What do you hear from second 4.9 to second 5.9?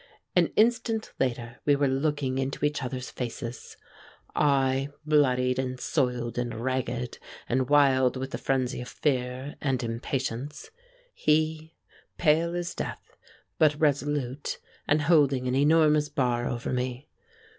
bloody and